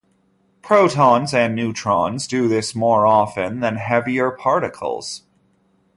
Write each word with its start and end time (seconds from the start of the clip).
Protons 0.63 1.31
and 1.31 1.53
neutrons 1.53 2.25
do 2.25 2.47
this 2.47 2.73
more 2.73 3.05
often 3.05 3.59
than 3.59 3.75
heavier 3.75 4.31
particles. 4.31 5.21